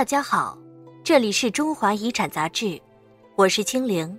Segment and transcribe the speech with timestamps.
[0.00, 0.56] 大家好，
[1.04, 2.80] 这里是中华遗产杂志，
[3.36, 4.18] 我是青玲。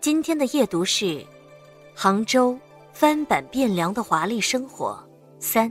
[0.00, 1.22] 今天的夜读是
[1.94, 2.58] 杭州
[2.94, 4.98] 翻版汴梁的华丽生活
[5.38, 5.70] 三。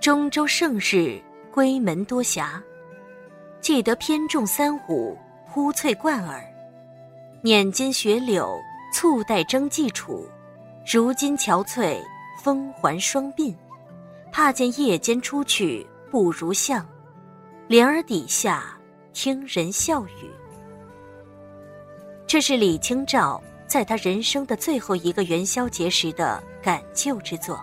[0.00, 1.20] 中州盛世，
[1.52, 2.58] 闺门多侠，
[3.60, 5.14] 记得偏重三五，
[5.46, 6.42] 忽翠冠耳。
[7.42, 8.58] 捻金雪柳，
[8.94, 10.26] 簇带征际处，
[10.90, 12.00] 如今憔悴，
[12.42, 13.54] 风环双鬓。
[14.32, 16.84] 怕见夜间出去不如相，
[17.68, 18.74] 帘儿底下
[19.12, 20.30] 听人笑语。
[22.26, 27.60] 这是李清照在他人生的最后一个元宵节时的感旧之作，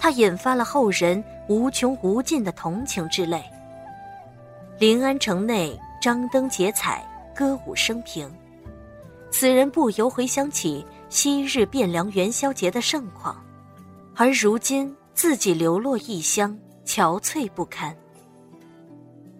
[0.00, 3.40] 它引发了后人无穷无尽的同情之泪。
[4.80, 8.28] 临安城内张灯结彩，歌舞升平，
[9.30, 13.40] 此人不由回想起昔日汴梁元宵节的盛况，
[14.16, 14.92] 而如今。
[15.14, 17.96] 自己流落异乡，憔悴不堪。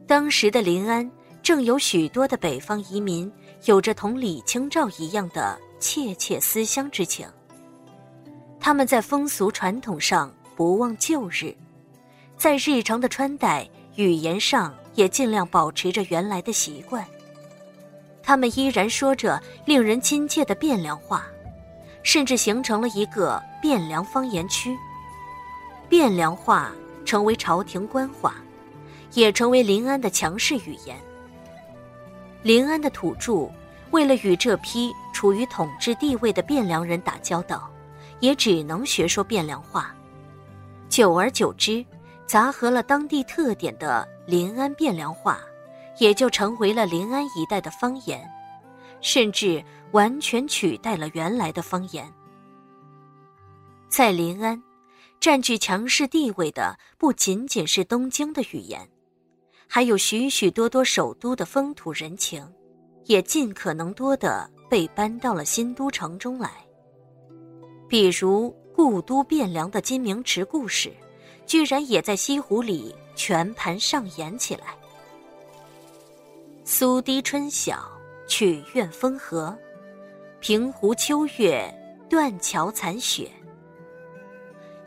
[0.07, 1.11] 当时的临安
[1.43, 3.31] 正有许多的北方移民，
[3.65, 7.27] 有着同李清照一样的切切思乡之情。
[8.61, 11.57] 他们在风俗传统上不忘旧日，
[12.37, 17.05] 在日常的穿戴、语言上也尽量保持着原来的习惯。
[18.23, 21.27] 他们依然说着令人亲切的汴梁话，
[22.05, 24.77] 甚至形成了一个汴梁方言区。
[25.93, 26.73] 汴梁话
[27.05, 28.37] 成为朝廷官话，
[29.13, 30.97] 也成为临安的强势语言。
[32.43, 33.47] 临安的土著
[33.91, 37.71] 为了与这批处于统治地位的汴梁人打交道，
[38.21, 39.95] 也只能学说汴梁话。
[40.89, 41.85] 久而久之，
[42.25, 45.41] 杂合了当地特点的临安汴梁话，
[45.99, 48.27] 也就成为了临安一带的方言，
[49.03, 52.11] 甚至完全取代了原来的方言。
[53.91, 54.59] 在临安。
[55.23, 58.89] 占据强势地位的不仅仅是东京的语言，
[59.69, 62.45] 还有许许多多首都的风土人情，
[63.05, 66.51] 也尽可能多的被搬到了新都城中来。
[67.89, 70.93] 比如故都汴梁的金明池故事，
[71.47, 74.77] 居然也在西湖里全盘上演起来。
[76.65, 77.89] 苏堤春晓，
[78.27, 79.57] 曲院风荷，
[80.41, 81.73] 平湖秋月，
[82.11, 83.31] 断桥残雪。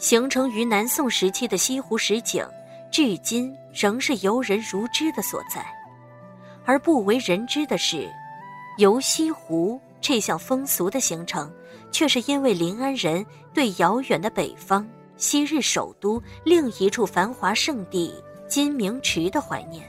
[0.05, 2.47] 形成于南宋时期的西湖十景，
[2.91, 5.65] 至今仍是游人如织的所在。
[6.63, 8.07] 而不为人知的是，
[8.77, 11.51] 游西湖这项风俗的形成，
[11.91, 18.13] 却是因为临安人对遥远的北方、昔日首都另一处繁华胜地
[18.47, 19.83] 金明池的怀念。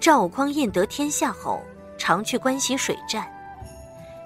[0.00, 1.60] 赵匡胤得天下后，
[1.98, 3.30] 常去观西水战。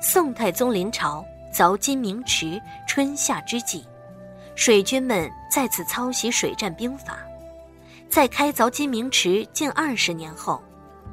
[0.00, 3.84] 宋太宗临朝凿金明池，春夏之际。
[4.56, 7.18] 水军们在此操习水战兵法，
[8.08, 10.60] 在开凿金明池近二十年后，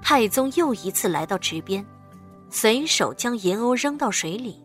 [0.01, 1.85] 太宗又一次来到池边，
[2.49, 4.63] 随手将银瓯扔到水里，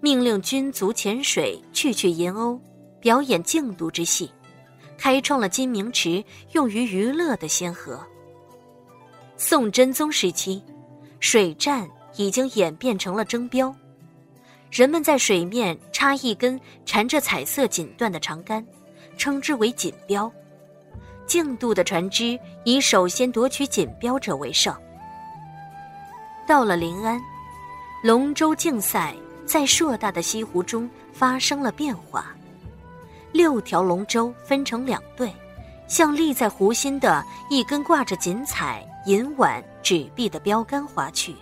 [0.00, 2.60] 命令军卒潜水去取银瓯，
[3.00, 4.28] 表演竞渡之戏，
[4.98, 8.04] 开创了金明池用于娱乐的先河。
[9.36, 10.60] 宋真宗时期，
[11.20, 13.74] 水战已经演变成了征标。
[14.70, 18.64] 人们在水面插一根缠着彩色锦缎的长杆，
[19.18, 20.30] 称之为锦标。
[21.26, 24.72] 竞渡的船只以首先夺取锦标者为胜。
[26.46, 27.20] 到了临安，
[28.04, 29.14] 龙舟竞赛
[29.44, 32.32] 在硕大的西湖中发生了变化。
[33.32, 35.32] 六条龙舟分成两队，
[35.88, 41.34] 向立在湖心的一根挂着锦彩、银碗、纸币的标杆划去。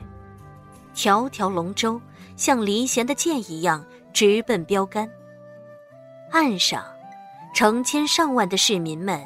[0.94, 2.00] 条条龙舟。
[2.38, 3.84] 像离弦的箭一样
[4.14, 5.10] 直奔标杆。
[6.30, 6.84] 岸上，
[7.54, 9.22] 成千上万的市民们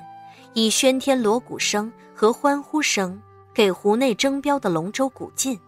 [0.55, 3.21] 以喧天锣鼓声和欢呼声
[3.55, 5.61] 给湖内争标的龙舟鼓劲，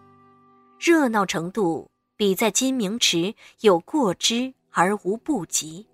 [0.79, 1.87] 热闹程度
[2.17, 5.85] 比在金明池有过之而无不及。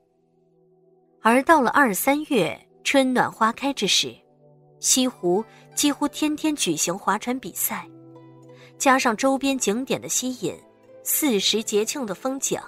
[1.22, 4.16] 而到了二三月春暖花开之时，
[4.80, 5.44] 西湖
[5.76, 7.88] 几乎天天举行划船比赛，
[8.78, 10.58] 加上周边景点的吸引。
[11.04, 12.60] 四时节庆的风景，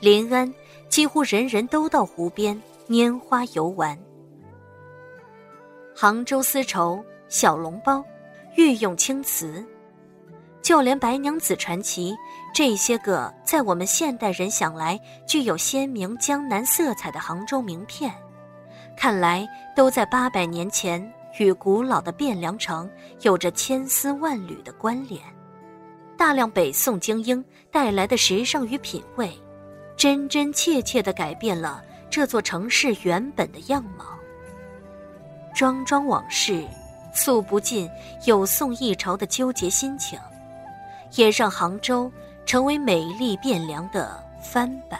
[0.00, 0.52] 临安
[0.88, 3.98] 几乎人人都到湖边拈花游玩。
[5.94, 8.04] 杭州丝绸、小笼包、
[8.56, 9.64] 御用青瓷，
[10.62, 12.14] 就连白娘子传奇
[12.54, 18.12] 这些个在我们现代人想来具有鲜明江南色彩的杭州名片，
[18.96, 22.90] 看来都在八百年前与古老的汴梁城
[23.22, 25.20] 有着千丝万缕的关联。
[26.24, 29.30] 大量北宋精英带来的时尚与品味，
[29.94, 34.06] 真真切切地改变了这座城市原本的样貌。
[35.54, 36.64] 桩桩往事，
[37.14, 37.86] 诉不尽
[38.24, 40.18] 有宋一朝的纠结心情，
[41.16, 42.10] 也让杭州
[42.46, 44.98] 成为美丽汴梁的翻版。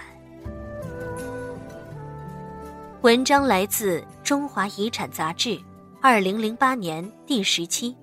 [3.01, 5.59] 文章来自《中华遗产》杂志，
[6.03, 7.97] 二零零八年第十期，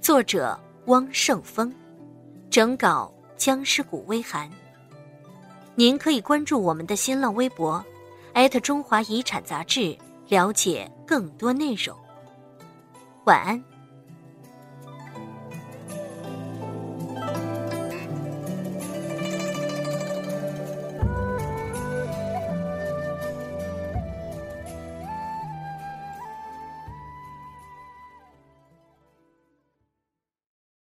[0.00, 0.56] 作者
[0.86, 1.74] 汪胜峰，
[2.54, 4.48] 整稿僵尸谷微寒。
[5.74, 7.84] 您可以关注我们的新浪微博，
[8.32, 9.98] 艾特中华遗产杂志，
[10.28, 11.98] 了解更多内容。
[13.24, 13.60] 晚安。